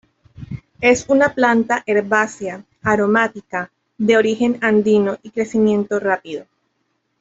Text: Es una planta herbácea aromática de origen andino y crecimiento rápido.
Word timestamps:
Es 0.79 1.05
una 1.09 1.35
planta 1.35 1.83
herbácea 1.85 2.65
aromática 2.81 3.71
de 3.99 4.17
origen 4.17 4.57
andino 4.61 5.19
y 5.21 5.29
crecimiento 5.29 5.99
rápido. 5.99 6.45